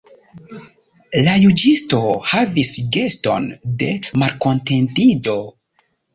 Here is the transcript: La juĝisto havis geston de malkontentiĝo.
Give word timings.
La 1.27 1.35
juĝisto 1.43 1.99
havis 2.31 2.73
geston 2.97 3.47
de 3.83 3.93
malkontentiĝo. 4.25 5.39